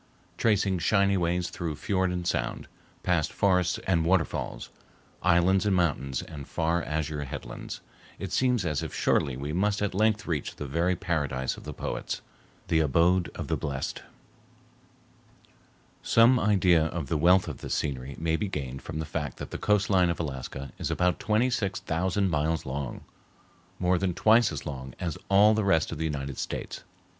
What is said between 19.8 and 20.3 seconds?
line of